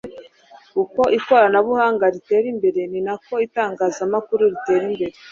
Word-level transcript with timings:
Uko 0.81 1.01
ikoranabuhanga 1.17 2.03
ritera 2.15 2.45
imbere 2.53 2.81
ni 2.91 3.01
na 3.07 3.15
ko 3.25 3.33
itangazamakuru 3.47 4.41
ritera 4.53 4.83
imbere, 4.91 5.15